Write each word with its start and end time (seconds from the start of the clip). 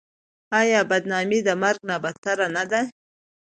آیا 0.59 0.79
بدنامي 0.91 1.39
د 1.47 1.49
مرګ 1.61 1.79
نه 1.89 1.95
بدتره 2.03 2.47
نه 2.55 2.63
ده؟ 2.71 2.81